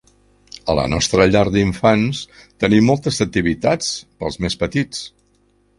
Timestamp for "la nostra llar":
0.79-1.43